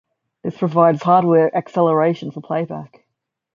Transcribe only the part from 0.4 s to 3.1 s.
This provides hardware-acceleration for playback.